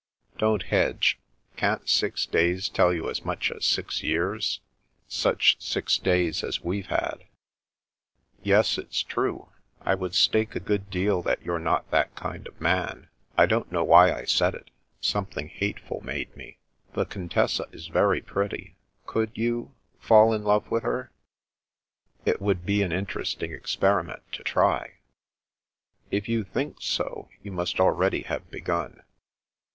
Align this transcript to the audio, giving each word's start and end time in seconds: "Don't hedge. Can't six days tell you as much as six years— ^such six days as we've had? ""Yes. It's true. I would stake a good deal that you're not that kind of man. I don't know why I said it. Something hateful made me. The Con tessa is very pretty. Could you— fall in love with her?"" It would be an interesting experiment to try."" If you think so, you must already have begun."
"Don't 0.39 0.63
hedge. 0.63 1.19
Can't 1.57 1.87
six 1.87 2.25
days 2.25 2.69
tell 2.69 2.91
you 2.91 3.07
as 3.07 3.23
much 3.23 3.51
as 3.51 3.67
six 3.67 4.01
years— 4.01 4.59
^such 5.11 5.61
six 5.61 5.99
days 5.99 6.43
as 6.43 6.63
we've 6.63 6.87
had? 6.87 7.25
""Yes. 8.51 8.79
It's 8.79 9.03
true. 9.03 9.51
I 9.79 9.93
would 9.93 10.15
stake 10.15 10.55
a 10.55 10.59
good 10.59 10.89
deal 10.89 11.21
that 11.21 11.43
you're 11.43 11.59
not 11.59 11.91
that 11.91 12.15
kind 12.15 12.47
of 12.47 12.59
man. 12.59 13.09
I 13.37 13.45
don't 13.45 13.71
know 13.71 13.83
why 13.83 14.11
I 14.11 14.25
said 14.25 14.55
it. 14.55 14.71
Something 15.01 15.49
hateful 15.49 16.01
made 16.01 16.35
me. 16.35 16.57
The 16.93 17.05
Con 17.05 17.29
tessa 17.29 17.67
is 17.71 17.85
very 17.85 18.21
pretty. 18.21 18.77
Could 19.05 19.29
you— 19.37 19.75
fall 20.07 20.33
in 20.33 20.43
love 20.43 20.71
with 20.71 20.81
her?"" 20.81 21.11
It 22.25 22.41
would 22.41 22.65
be 22.65 22.81
an 22.81 22.91
interesting 22.91 23.51
experiment 23.51 24.23
to 24.31 24.41
try."" 24.41 24.93
If 26.09 26.27
you 26.27 26.43
think 26.43 26.77
so, 26.79 27.29
you 27.43 27.51
must 27.51 27.79
already 27.79 28.23
have 28.23 28.49
begun." 28.49 29.03